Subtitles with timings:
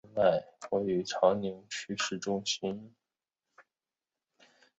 [0.03, 0.13] 上海中
[0.59, 2.91] 山公园位于上海长宁区市中心。